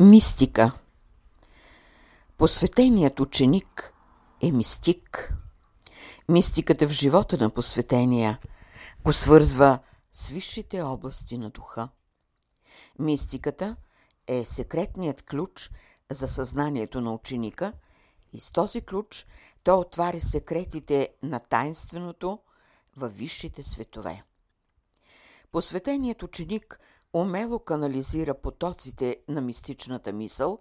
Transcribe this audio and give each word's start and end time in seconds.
Мистика 0.00 0.72
Посветеният 2.36 3.20
ученик 3.20 3.94
е 4.42 4.52
мистик. 4.52 5.34
Мистиката 6.28 6.88
в 6.88 6.90
живота 6.90 7.36
на 7.40 7.50
посветения 7.50 8.38
го 9.04 9.12
свързва 9.12 9.78
с 10.12 10.28
висшите 10.28 10.82
области 10.82 11.38
на 11.38 11.50
духа. 11.50 11.88
Мистиката 12.98 13.76
е 14.26 14.44
секретният 14.44 15.22
ключ 15.22 15.70
за 16.10 16.28
съзнанието 16.28 17.00
на 17.00 17.14
ученика 17.14 17.72
и 18.32 18.40
с 18.40 18.50
този 18.50 18.80
ключ 18.80 19.26
той 19.62 19.76
отваря 19.76 20.20
секретите 20.20 21.08
на 21.22 21.40
тайнственото 21.40 22.38
във 22.96 23.16
висшите 23.16 23.62
светове. 23.62 24.22
Посветеният 25.52 26.22
ученик– 26.22 26.80
умело 27.12 27.58
канализира 27.58 28.40
потоците 28.40 29.16
на 29.28 29.40
мистичната 29.40 30.12
мисъл, 30.12 30.60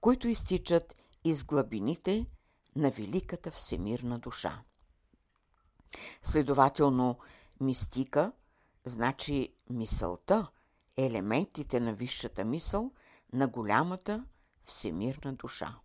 които 0.00 0.28
изтичат 0.28 0.96
из 1.24 1.44
глъбините 1.44 2.26
на 2.76 2.90
великата 2.90 3.50
всемирна 3.50 4.18
душа. 4.18 4.62
Следователно, 6.22 7.18
мистика 7.60 8.32
значи 8.84 9.54
мисълта, 9.70 10.50
елементите 10.96 11.80
на 11.80 11.94
висшата 11.94 12.44
мисъл 12.44 12.92
на 13.32 13.48
голямата 13.48 14.24
всемирна 14.64 15.32
душа. 15.32 15.78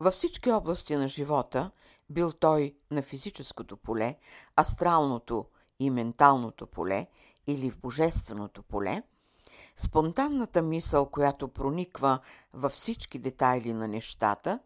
Във 0.00 0.14
всички 0.14 0.50
области 0.50 0.96
на 0.96 1.08
живота, 1.08 1.70
бил 2.10 2.32
той 2.32 2.76
на 2.90 3.02
физическото 3.02 3.76
поле, 3.76 4.18
астралното 4.60 5.46
и 5.78 5.90
менталното 5.90 6.66
поле 6.66 7.06
или 7.48 7.70
в 7.70 7.78
божественото 7.78 8.62
поле, 8.62 9.02
спонтанната 9.76 10.62
мисъл, 10.62 11.10
която 11.10 11.48
прониква 11.48 12.18
във 12.52 12.72
всички 12.72 13.18
детайли 13.18 13.72
на 13.72 13.88
нещата, 13.88 14.60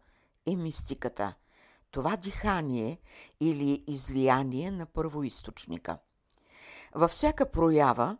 е 0.45 0.55
мистиката. 0.55 1.33
Това 1.91 2.15
дихание 2.15 2.99
или 3.39 3.83
излияние 3.87 4.71
на 4.71 4.85
първоисточника. 4.85 5.97
Във 6.95 7.11
всяка 7.11 7.51
проява, 7.51 8.17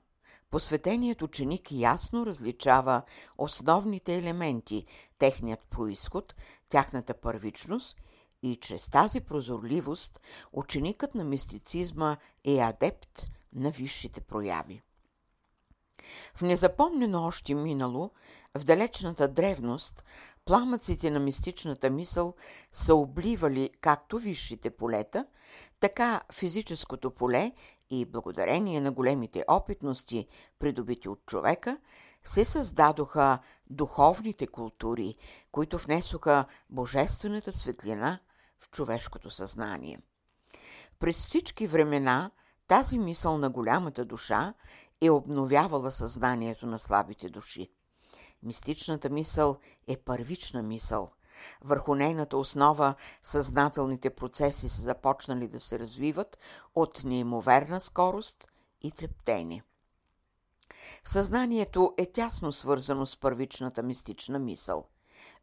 посветеният 0.51 1.21
ученик 1.21 1.71
ясно 1.71 2.25
различава 2.25 3.01
основните 3.37 4.15
елементи, 4.15 4.85
техният 5.17 5.65
происход, 5.69 6.35
тяхната 6.69 7.13
първичност 7.13 7.97
и 8.43 8.55
чрез 8.55 8.89
тази 8.89 9.21
прозорливост 9.21 10.21
ученикът 10.53 11.15
на 11.15 11.23
мистицизма 11.23 12.17
е 12.45 12.59
адепт 12.59 13.27
на 13.55 13.71
висшите 13.71 14.21
прояви. 14.21 14.81
В 16.35 16.41
незапомнено 16.41 17.23
още 17.23 17.55
минало, 17.55 18.11
в 18.57 18.63
далечната 18.63 19.27
древност, 19.27 20.05
пламъците 20.45 21.11
на 21.11 21.19
мистичната 21.19 21.89
мисъл 21.89 22.35
са 22.71 22.95
обливали 22.95 23.69
както 23.81 24.17
висшите 24.17 24.69
полета, 24.69 25.25
така 25.79 26.21
физическото 26.31 27.11
поле 27.11 27.51
и 27.89 28.05
благодарение 28.05 28.81
на 28.81 28.91
големите 28.91 29.45
опитности, 29.47 30.27
придобити 30.59 31.09
от 31.09 31.25
човека, 31.25 31.77
се 32.23 32.45
създадоха 32.45 33.39
духовните 33.69 34.47
култури, 34.47 35.15
които 35.51 35.77
внесоха 35.77 36.45
божествената 36.69 37.51
светлина 37.51 38.19
в 38.59 38.69
човешкото 38.69 39.29
съзнание. 39.29 39.99
През 40.99 41.23
всички 41.23 41.67
времена– 41.67 42.31
тази 42.67 42.97
мисъл 42.97 43.37
на 43.37 43.49
голямата 43.49 44.05
душа 44.05 44.53
е 45.01 45.09
обновявала 45.09 45.91
съзнанието 45.91 46.65
на 46.65 46.79
слабите 46.79 47.29
души. 47.29 47.71
Мистичната 48.43 49.09
мисъл 49.09 49.57
е 49.87 49.97
първична 49.97 50.61
мисъл. 50.61 51.11
Върху 51.61 51.95
нейната 51.95 52.37
основа 52.37 52.95
съзнателните 53.21 54.09
процеси 54.09 54.69
са 54.69 54.81
започнали 54.81 55.47
да 55.47 55.59
се 55.59 55.79
развиват 55.79 56.37
от 56.75 57.03
неимоверна 57.03 57.79
скорост 57.79 58.47
и 58.81 58.91
трептение. 58.91 59.63
Съзнанието 61.03 61.93
е 61.97 62.11
тясно 62.11 62.51
свързано 62.51 63.05
с 63.05 63.17
първичната 63.17 63.83
мистична 63.83 64.39
мисъл. 64.39 64.87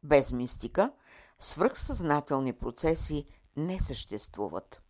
Без 0.02 0.32
мистика 0.32 0.92
свръхсъзнателни 1.38 2.52
процеси 2.52 3.26
не 3.56 3.81
съществуват. 3.81 4.82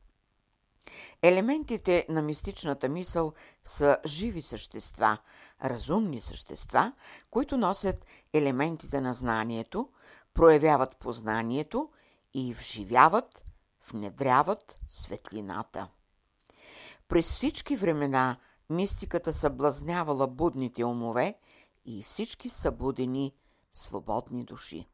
Елементите 1.22 2.06
на 2.08 2.22
мистичната 2.22 2.88
мисъл 2.88 3.32
са 3.64 3.98
живи 4.06 4.42
същества, 4.42 5.18
разумни 5.64 6.20
същества, 6.20 6.92
които 7.30 7.56
носят 7.56 8.06
елементите 8.32 9.00
на 9.00 9.14
знанието, 9.14 9.88
проявяват 10.34 10.96
познанието 10.96 11.90
и 12.34 12.54
вживяват, 12.54 13.44
внедряват 13.92 14.80
светлината. 14.88 15.88
През 17.08 17.30
всички 17.30 17.76
времена 17.76 18.36
мистиката 18.70 19.32
съблазнявала 19.32 20.26
будните 20.26 20.84
умове 20.84 21.34
и 21.84 22.02
всички 22.02 22.48
събудени 22.48 23.34
свободни 23.72 24.44
души. 24.44 24.88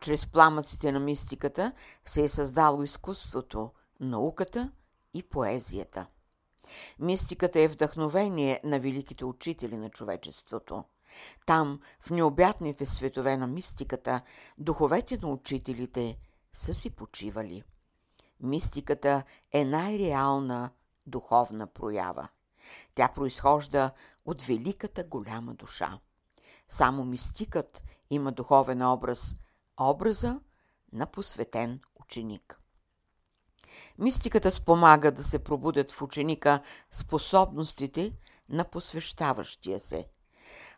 Чрез 0.00 0.26
пламъците 0.26 0.92
на 0.92 1.00
мистиката 1.00 1.72
се 2.04 2.22
е 2.24 2.28
създало 2.28 2.82
изкуството, 2.82 3.70
науката 4.00 4.70
и 5.14 5.22
поезията. 5.22 6.06
Мистиката 6.98 7.60
е 7.60 7.68
вдъхновение 7.68 8.60
на 8.64 8.80
великите 8.80 9.24
учители 9.24 9.76
на 9.76 9.90
човечеството. 9.90 10.84
Там, 11.46 11.80
в 12.00 12.10
необятните 12.10 12.86
светове 12.86 13.36
на 13.36 13.46
мистиката, 13.46 14.20
духовете 14.58 15.18
на 15.22 15.28
учителите 15.28 16.18
са 16.52 16.74
си 16.74 16.90
почивали. 16.90 17.62
Мистиката 18.40 19.22
е 19.52 19.64
най-реална 19.64 20.70
духовна 21.06 21.66
проява. 21.66 22.28
Тя 22.94 23.08
произхожда 23.08 23.90
от 24.24 24.42
великата 24.42 25.04
голяма 25.04 25.54
душа. 25.54 25.98
Само 26.68 27.04
мистикът 27.04 27.82
има 28.10 28.32
духовен 28.32 28.82
образ, 28.82 29.36
образа 29.80 30.40
на 30.92 31.06
посветен 31.06 31.80
ученик. 31.94 32.59
Мистиката 33.98 34.50
спомага 34.50 35.10
да 35.10 35.22
се 35.22 35.38
пробудят 35.38 35.92
в 35.92 36.02
ученика 36.02 36.60
способностите 36.90 38.12
на 38.50 38.64
посвещаващия 38.64 39.80
се. 39.80 40.06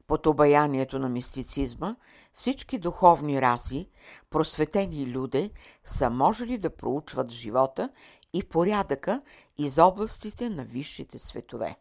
Под 0.06 0.26
обаянието 0.26 0.98
на 0.98 1.08
мистицизма 1.08 1.96
всички 2.34 2.78
духовни 2.78 3.42
раси, 3.42 3.88
просветени 4.30 5.06
люде, 5.06 5.50
са 5.84 6.10
можели 6.10 6.58
да 6.58 6.76
проучват 6.76 7.30
живота 7.30 7.90
и 8.32 8.42
порядъка 8.42 9.22
из 9.58 9.78
областите 9.78 10.50
на 10.50 10.64
висшите 10.64 11.18
светове. 11.18 11.76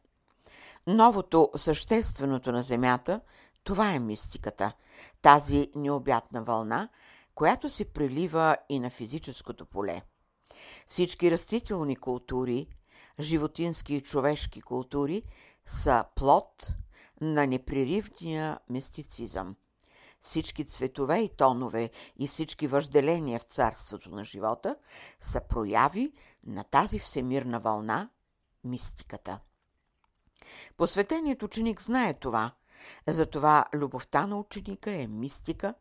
Новото, 0.88 1.50
същественото 1.56 2.52
на 2.52 2.62
Земята, 2.62 3.22
това 3.64 3.94
е 3.94 4.00
мистиката, 4.00 4.72
тази 5.22 5.70
необятна 5.76 6.44
вълна, 6.44 6.90
която 7.36 7.70
се 7.70 7.86
прилива 7.86 8.58
и 8.70 8.80
на 8.80 8.90
физическото 8.90 9.66
поле. 9.66 10.02
Всички 10.88 11.32
растителни 11.32 11.96
култури, 11.96 12.68
животински 13.20 13.96
и 13.96 14.02
човешки 14.02 14.62
култури 14.62 15.24
са 15.66 16.06
плод 16.16 16.74
на 17.22 17.48
непреривния 17.48 18.60
мистицизъм. 18.70 19.56
Всички 20.22 20.66
цветове 20.66 21.20
и 21.20 21.30
тонове 21.30 21.90
и 22.20 22.28
всички 22.28 22.68
въжделения 22.68 23.40
в 23.40 23.44
царството 23.44 24.10
на 24.10 24.26
живота 24.26 24.76
са 25.20 25.42
прояви 25.42 26.14
на 26.44 26.64
тази 26.64 27.00
всемирна 27.00 27.60
вълна– 27.60 28.10
мистиката. 28.64 29.40
Посветеният 30.78 31.44
ученик 31.44 31.82
знае 31.82 32.14
това, 32.14 32.52
затова 33.08 33.66
любовта 33.74 34.28
на 34.28 34.40
ученика 34.40 34.92
е 34.92 35.08
мистика, 35.08 35.74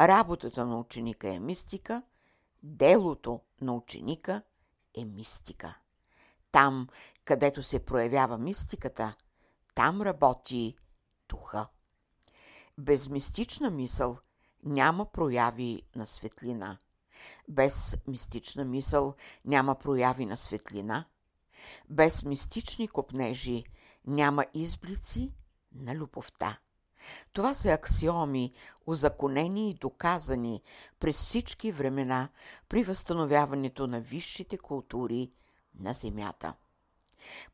работата 0.00 0.66
на 0.66 0.78
ученика 0.78 1.28
е 1.28 1.40
мистика, 1.40 2.02
делото 2.62 3.40
на 3.60 3.74
ученика 3.74 4.42
е 4.94 5.04
мистика. 5.04 5.78
Там, 6.52 6.88
където 7.24 7.62
се 7.62 7.84
проявява 7.84 8.38
мистиката, 8.38 9.16
там 9.74 10.02
работи 10.02 10.76
духа. 11.28 11.66
Без 12.78 13.08
мистична 13.08 13.70
мисъл 13.70 14.18
няма 14.64 15.12
прояви 15.12 15.82
на 15.96 16.06
светлина. 16.06 16.78
Без 17.48 17.96
мистична 18.06 18.64
мисъл 18.64 19.14
няма 19.44 19.74
прояви 19.74 20.26
на 20.26 20.36
светлина. 20.36 21.04
Без 21.90 22.24
мистични 22.24 22.88
копнежи 22.88 23.64
няма 24.06 24.46
изблици 24.54 25.32
на 25.72 25.94
любовта. 25.94 26.58
Това 27.32 27.54
са 27.54 27.68
аксиоми, 27.68 28.52
узаконени 28.86 29.70
и 29.70 29.74
доказани 29.74 30.62
през 31.00 31.16
всички 31.16 31.72
времена 31.72 32.28
при 32.68 32.82
възстановяването 32.82 33.86
на 33.86 34.00
висшите 34.00 34.58
култури 34.58 35.32
на 35.80 35.92
Земята. 35.92 36.54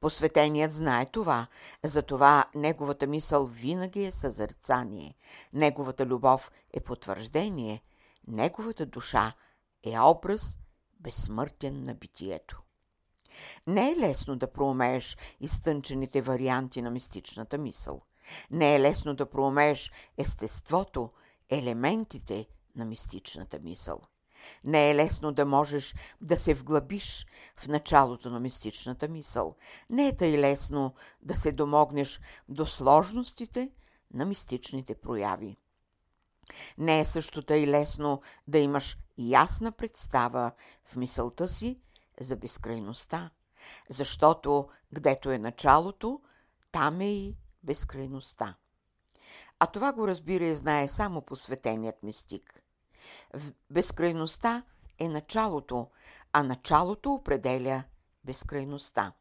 Посветеният 0.00 0.72
знае 0.72 1.06
това, 1.06 1.46
затова 1.84 2.44
неговата 2.54 3.06
мисъл 3.06 3.46
винаги 3.46 4.04
е 4.04 4.12
съзерцание, 4.12 5.14
неговата 5.52 6.06
любов 6.06 6.50
е 6.72 6.80
потвърждение, 6.80 7.82
неговата 8.26 8.86
душа 8.86 9.32
е 9.84 10.00
образ 10.00 10.58
безсмъртен 11.00 11.84
на 11.84 11.94
битието. 11.94 12.62
Не 13.66 13.90
е 13.90 13.96
лесно 13.96 14.36
да 14.36 14.52
проумееш 14.52 15.16
изтънчените 15.40 16.22
варианти 16.22 16.82
на 16.82 16.90
мистичната 16.90 17.58
мисъл. 17.58 18.02
Не 18.50 18.74
е 18.74 18.80
лесно 18.80 19.14
да 19.14 19.30
проумееш 19.30 19.92
естеството, 20.18 21.10
елементите 21.50 22.46
на 22.76 22.84
мистичната 22.84 23.58
мисъл. 23.58 24.00
Не 24.64 24.90
е 24.90 24.94
лесно 24.94 25.32
да 25.32 25.46
можеш 25.46 25.94
да 26.20 26.36
се 26.36 26.54
вглъбиш 26.54 27.26
в 27.56 27.68
началото 27.68 28.30
на 28.30 28.40
мистичната 28.40 29.08
мисъл. 29.08 29.56
Не 29.90 30.06
е 30.06 30.16
тъй 30.16 30.38
лесно 30.38 30.94
да 31.22 31.36
се 31.36 31.52
домогнеш 31.52 32.20
до 32.48 32.66
сложностите 32.66 33.70
на 34.14 34.24
мистичните 34.24 34.94
прояви. 34.94 35.56
Не 36.78 37.00
е 37.00 37.04
също 37.04 37.42
тъй 37.42 37.66
лесно 37.66 38.22
да 38.48 38.58
имаш 38.58 38.98
ясна 39.18 39.72
представа 39.72 40.52
в 40.84 40.96
мисълта 40.96 41.48
си 41.48 41.80
за 42.20 42.36
безкрайността, 42.36 43.30
защото 43.90 44.68
гдето 44.92 45.30
е 45.30 45.38
началото, 45.38 46.20
там 46.72 47.00
е 47.00 47.10
и 47.10 47.36
безкрайността. 47.68 48.54
А 49.58 49.66
това 49.66 49.92
го 49.92 50.08
разбира 50.08 50.44
и 50.44 50.54
знае 50.54 50.88
само 50.88 51.22
посветеният 51.22 52.02
мистик. 52.02 52.62
Безкрайността 53.70 54.62
е 54.98 55.08
началото, 55.08 55.90
а 56.32 56.42
началото 56.42 57.12
определя 57.12 57.84
безкрайността. 58.24 59.12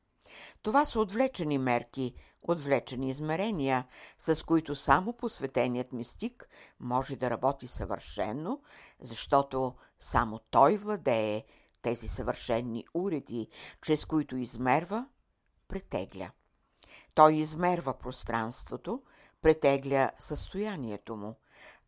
Това 0.62 0.86
са 0.86 1.00
отвлечени 1.00 1.58
мерки, 1.58 2.14
отвлечени 2.42 3.10
измерения, 3.10 3.88
с 4.20 4.46
които 4.46 4.76
само 4.76 5.14
посветеният 5.14 5.92
мистик 5.94 6.50
може 6.80 7.16
да 7.16 7.30
работи 7.30 7.68
съвършенно, 7.68 8.64
защото 9.00 9.76
само 10.00 10.40
той 10.40 10.78
владее 10.78 11.44
тези 11.82 12.08
съвършенни 12.08 12.86
уреди, 12.94 13.48
чрез 13.82 14.06
които 14.06 14.38
измерва, 14.38 15.08
претегля. 15.68 16.32
Той 17.18 17.34
измерва 17.34 17.94
пространството, 17.94 19.02
претегля 19.42 20.12
състоянието 20.20 21.16
му, 21.16 21.36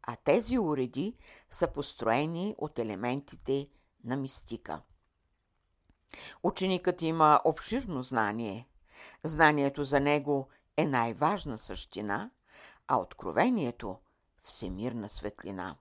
а 0.02 0.16
тези 0.16 0.60
уреди 0.60 1.18
са 1.50 1.68
построени 1.68 2.56
от 2.58 2.80
елементите 2.80 3.68
на 4.04 4.18
мистика. 4.18 4.82
Ученикът 6.44 7.02
има 7.02 7.42
обширно 7.46 8.04
знание. 8.04 8.68
Знанието 9.24 9.84
за 9.84 10.00
него 10.00 10.48
е 10.78 10.86
най-важна 10.86 11.58
същина, 11.58 12.30
а 12.88 12.98
откровението– 12.98 13.98
всемирна 14.44 15.10
светлина. 15.10 15.76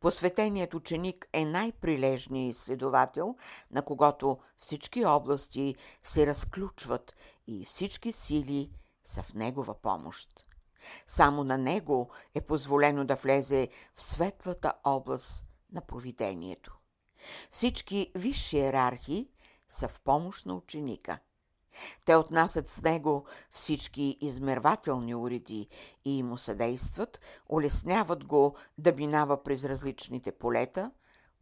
Посветеният 0.00 0.74
ученик 0.74 1.28
е 1.32 1.44
най-прилежният 1.44 2.54
изследовател, 2.54 3.36
на 3.70 3.82
когото 3.82 4.38
всички 4.58 5.04
области 5.04 5.76
се 6.02 6.26
разключват 6.26 7.14
и 7.46 7.64
всички 7.64 8.12
сили 8.12 8.70
са 9.04 9.22
в 9.22 9.34
негова 9.34 9.74
помощ. 9.74 10.46
Само 11.06 11.44
на 11.44 11.58
него 11.58 12.10
е 12.34 12.40
позволено 12.40 13.04
да 13.04 13.14
влезе 13.14 13.68
в 13.94 14.02
светлата 14.02 14.72
област 14.84 15.46
на 15.72 15.80
провидението. 15.80 16.78
Всички 17.50 18.12
висши 18.14 18.56
иерархии 18.56 19.28
са 19.68 19.88
в 19.88 20.00
помощ 20.00 20.46
на 20.46 20.54
ученика. 20.54 21.18
Те 22.04 22.16
отнасят 22.16 22.68
с 22.68 22.82
него 22.82 23.26
всички 23.50 24.18
измервателни 24.20 25.14
уреди 25.14 25.68
и 26.04 26.22
му 26.22 26.38
съдействат, 26.38 27.20
улесняват 27.48 28.24
го 28.24 28.56
да 28.78 28.92
минава 28.92 29.42
през 29.42 29.64
различните 29.64 30.32
полета, 30.32 30.90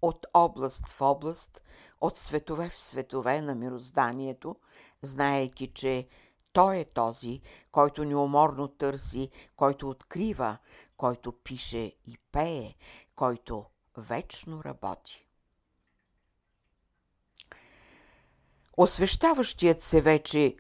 от 0.03 0.27
област 0.35 0.87
в 0.87 1.01
област, 1.01 1.63
от 2.01 2.17
светове 2.17 2.69
в 2.69 2.77
светове 2.79 3.41
на 3.41 3.55
мирозданието, 3.55 4.57
знаейки, 5.03 5.73
че 5.73 6.09
той 6.53 6.79
е 6.79 6.85
този, 6.85 7.41
който 7.73 8.05
неуморно 8.05 8.69
търси, 8.69 9.31
който 9.57 9.89
открива, 9.89 10.59
който 10.97 11.33
пише 11.33 11.93
и 12.07 12.19
пее, 12.33 12.75
който 13.15 13.65
вечно 13.97 14.65
работи. 14.65 15.27
Освещаващият 18.77 19.83
се 19.83 20.01
вече 20.01 20.57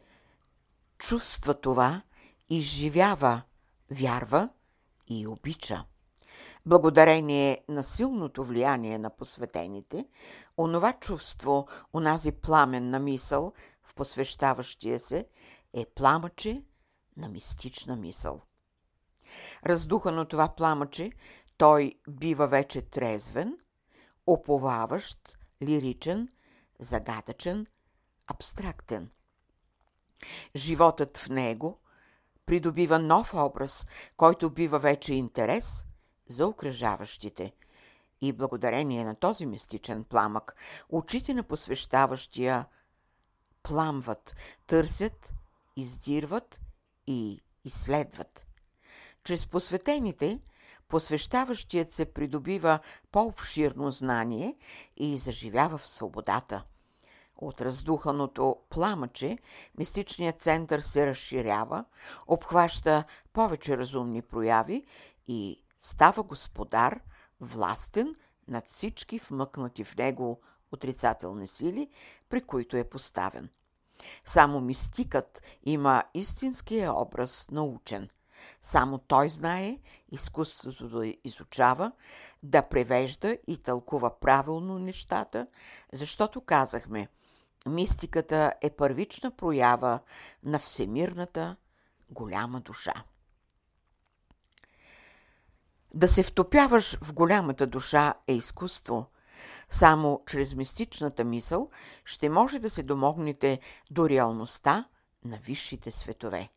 чувства 0.98 1.60
това, 1.60 2.02
изживява, 2.48 3.42
вярва 3.90 4.48
и 5.06 5.26
обича. 5.26 5.84
Благодарение 6.66 7.64
на 7.68 7.84
силното 7.84 8.44
влияние 8.44 8.98
на 8.98 9.10
посветените, 9.10 10.08
онова 10.58 10.92
чувство, 10.92 11.68
онази 11.94 12.32
пламен 12.32 12.90
на 12.90 12.98
мисъл 12.98 13.52
в 13.82 13.94
посвещаващия 13.94 15.00
се 15.00 15.26
е 15.74 15.86
пламъче 15.94 16.62
на 17.16 17.28
мистична 17.28 17.96
мисъл. 17.96 18.40
Раздухано 19.66 20.24
това 20.24 20.48
пламъче, 20.48 21.12
той 21.56 21.94
бива 22.08 22.46
вече 22.46 22.82
трезвен, 22.82 23.58
оповаващ, 24.26 25.38
лиричен, 25.62 26.28
загадъчен, 26.78 27.66
абстрактен. 28.26 29.10
Животът 30.56 31.18
в 31.18 31.28
него 31.28 31.80
придобива 32.46 32.98
нов 32.98 33.34
образ, 33.34 33.86
който 34.16 34.50
бива 34.50 34.78
вече 34.78 35.14
интерес 35.14 35.84
за 36.30 36.46
окръжаващите. 36.46 37.52
И 38.20 38.32
благодарение 38.32 39.04
на 39.04 39.14
този 39.14 39.46
мистичен 39.46 40.04
пламък, 40.04 40.56
очите 40.88 41.34
на 41.34 41.42
посвещаващия 41.42 42.66
пламват, 43.62 44.34
търсят 44.66 45.34
издирват 45.76 46.60
и 47.06 47.40
изследват. 47.64 48.46
Чрез 49.24 49.46
посветените, 49.46 50.40
посвещаващият 50.88 51.92
се 51.92 52.04
придобива 52.04 52.78
по-обширно 53.12 53.90
знание 53.90 54.56
и 54.96 55.18
заживява 55.18 55.78
в 55.78 55.86
свободата. 55.86 56.64
От 57.38 57.60
раздуханото 57.60 58.56
пламъче 58.70 59.38
мистичният 59.78 60.42
център 60.42 60.80
се 60.80 61.06
разширява, 61.06 61.84
обхваща 62.26 63.04
повече 63.32 63.76
разумни 63.78 64.22
прояви 64.22 64.84
и 65.28 65.62
става 65.80 66.22
господар, 66.22 67.00
властен 67.40 68.14
над 68.48 68.68
всички 68.68 69.18
вмъкнати 69.18 69.84
в 69.84 69.96
него 69.96 70.40
отрицателни 70.72 71.46
сили, 71.46 71.90
при 72.28 72.40
които 72.40 72.76
е 72.76 72.88
поставен– 72.88 73.48
само 74.24 74.60
мистикът 74.60 75.42
има 75.62 76.04
истинския 76.14 76.94
образ 77.00 77.46
на 77.50 77.64
учен. 77.64 78.08
Само 78.62 78.98
той 78.98 79.28
знае 79.28 79.78
изкуството 80.12 80.88
да 80.88 81.14
изучава, 81.24 81.92
да 82.42 82.62
превежда 82.62 83.38
и 83.46 83.58
тълкува 83.58 84.20
правилно 84.20 84.78
нещата, 84.78 85.46
защото 85.92 86.40
казахме, 86.40 87.08
мистиката 87.66 88.52
е 88.62 88.70
първична 88.70 89.30
проява 89.30 90.00
на 90.42 90.58
всемирната 90.58 91.56
голяма 92.10 92.60
душа. 92.60 93.04
Да 95.94 96.08
се 96.08 96.22
втопяваш 96.22 96.98
в 97.02 97.12
голямата 97.12 97.66
душа 97.66 98.14
е 98.26 98.34
изкуство– 98.34 99.06
само 99.70 100.22
чрез 100.26 100.54
мистичната 100.54 101.24
мисъл 101.24 101.70
ще 102.04 102.28
може 102.28 102.58
да 102.58 102.70
се 102.70 102.82
домогнете 102.82 103.60
до 103.90 104.08
реалността 104.08 104.88
на 105.24 105.36
висшите 105.36 105.90
светове. 105.90 106.48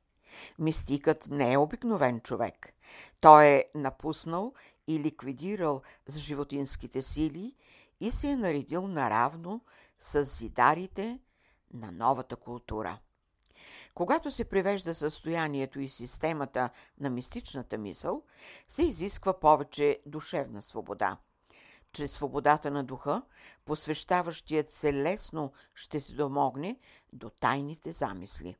Мистикът 0.60 1.28
не 1.28 1.54
е 1.54 1.58
обикновен 1.58 2.20
човек. 2.20 2.74
Той 3.22 3.46
е 3.46 3.66
напуснал 3.75 4.54
и 4.88 5.00
ликвидирал 5.00 5.82
с 6.08 6.18
животинските 6.18 7.02
сили 7.02 7.56
и 8.00 8.12
се 8.12 8.28
е 8.30 8.36
наредил 8.36 8.88
наравно 8.88 9.62
с 10.00 10.24
зидарите 10.24 11.20
на 11.74 11.92
новата 11.92 12.36
култура. 12.36 13.00
Когато 13.94 14.32
се 14.32 14.46
привежда 14.46 14.94
състоянието 14.94 15.80
и 15.80 15.90
системата 15.90 16.70
на 17.00 17.10
мистичната 17.10 17.78
мисъл, 17.78 18.24
се 18.70 18.84
изисква 18.84 19.40
повече 19.40 20.00
душевна 20.06 20.62
свобода– 20.62 21.18
чрез 21.94 22.12
свободата 22.12 22.72
на 22.72 22.84
духа, 22.84 23.22
посвещаващият 23.66 24.72
се 24.72 24.94
лесно 24.94 25.54
ще 25.74 26.00
се 26.00 26.14
домогне 26.14 26.80
до 27.14 27.30
тайните 27.30 27.92
замисли. 27.92 28.56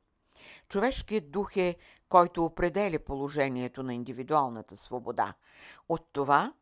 Човешкият 0.68 1.30
дух 1.30 1.56
е, 1.56 1.76
който 2.08 2.44
определя 2.44 2.98
положението 2.98 3.82
на 3.82 3.94
индивидуалната 3.94 4.76
свобода. 4.76 5.34
От 5.88 6.08
това 6.12 6.54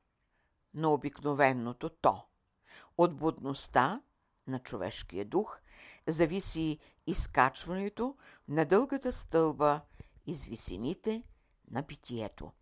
на 0.75 0.93
обикновеното 0.93 1.89
то. 1.89 2.25
От 2.99 3.17
будността 3.17 4.01
на 4.47 4.59
човешкия 4.59 5.25
дух 5.25 5.61
зависи 6.07 6.79
изкачването 7.07 8.17
на 8.49 8.65
дългата 8.65 9.13
стълба 9.13 9.81
из 10.27 10.45
висините 10.45 11.23
на 11.71 11.83
битието. 11.83 12.53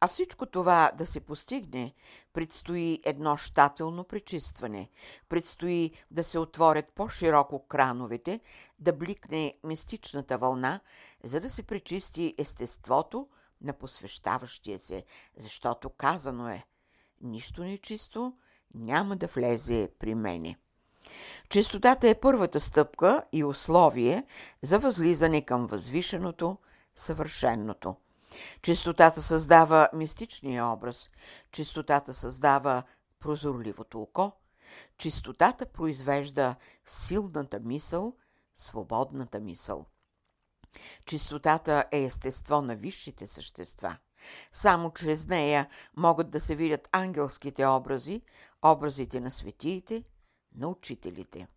А 0.00 0.08
всичко 0.08 0.46
това 0.46 0.92
да 0.98 1.06
се 1.06 1.20
постигне, 1.20 1.94
предстои 2.32 3.00
едно 3.04 3.36
щателно 3.36 4.04
пречистване, 4.04 4.90
предстои 5.28 5.92
да 6.10 6.24
се 6.24 6.38
отворят 6.38 6.92
по-широко 6.94 7.66
крановете, 7.66 8.40
да 8.78 8.92
бликне 8.92 9.54
мистичната 9.64 10.38
вълна, 10.38 10.80
за 11.24 11.40
да 11.40 11.50
се 11.50 11.62
пречисти 11.62 12.34
естеството 12.38 13.28
на 13.60 13.72
посвещаващия 13.72 14.78
се, 14.78 15.04
защото 15.36 15.90
казано 15.90 16.48
е 16.48 16.66
нищо 17.20 17.64
нечисто 17.64 18.36
няма 18.74 19.16
да 19.16 19.26
влезе 19.26 19.90
при 19.98 20.14
мене. 20.14 20.56
Чистотата 21.48 22.08
е 22.08 22.20
първата 22.20 22.60
стъпка 22.60 23.22
и 23.32 23.44
условие 23.44 24.24
за 24.62 24.78
възлизане 24.78 25.42
към 25.42 25.66
възвишеното, 25.66 26.56
съвършенното– 26.96 27.96
Чистотата 28.62 29.22
създава 29.22 29.88
мистичния 29.92 30.66
образ, 30.66 31.10
чистотата 31.52 32.12
създава 32.12 32.82
прозорливото 33.20 34.02
око, 34.02 34.32
чистотата 34.98 35.66
произвежда 35.66 36.54
силната 36.86 37.60
мисъл, 37.60 38.16
свободната 38.54 39.40
мисъл. 39.40 39.86
Чистотата 41.06 41.84
е 41.92 42.02
естество 42.04 42.62
на 42.62 42.76
висшите 42.76 43.26
същества. 43.26 43.96
Само 44.52 44.90
чрез 44.90 45.26
нея 45.26 45.68
могат 45.96 46.30
да 46.30 46.40
се 46.40 46.56
видят 46.56 46.88
ангелските 46.92 47.66
образи, 47.66 48.22
образите 48.62 49.20
на 49.20 49.30
светиите, 49.30 50.04
на 50.54 50.68
учителите. 50.68 51.48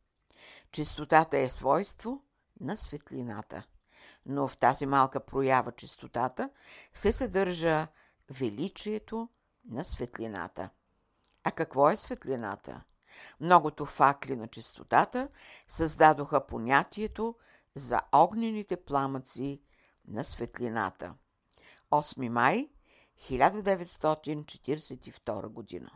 Чистотата 0.71 1.37
е 1.37 1.49
свойство 1.49 2.23
на 2.59 2.77
светлината 2.77 3.63
но 4.25 4.47
в 4.47 4.57
тази 4.57 4.85
малка 4.85 5.19
проява 5.19 5.71
чистотата 5.71 6.49
се 6.93 7.11
съдържа 7.11 7.87
величието 8.29 9.29
на 9.69 9.85
светлината. 9.85 10.69
А 11.43 11.51
какво 11.51 11.89
е 11.89 11.95
светлината? 11.95 12.83
Многото 13.39 13.85
факли 13.85 14.35
на 14.35 14.47
чистотата 14.47 15.27
създадоха 15.67 16.47
понятието 16.47 17.35
за 17.75 17.99
огнените 18.11 18.77
пламъци 18.77 19.61
на 20.07 20.23
светлината. 20.23 21.13
8 21.91 22.29
май 22.29 22.69
1942 23.29 25.47
година 25.47 25.91